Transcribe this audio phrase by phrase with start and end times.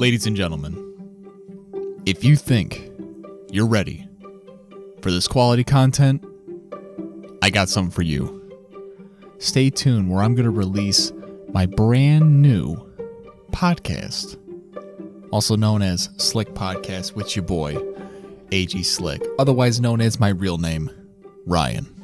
[0.00, 2.90] Ladies and gentlemen, if you think
[3.50, 4.08] you're ready
[5.02, 6.24] for this quality content,
[7.42, 8.50] I got something for you.
[9.36, 11.12] Stay tuned where I'm going to release
[11.52, 12.76] my brand new
[13.52, 14.38] podcast,
[15.32, 17.76] also known as Slick Podcast with your boy,
[18.52, 20.90] AG Slick, otherwise known as my real name,
[21.44, 21.99] Ryan.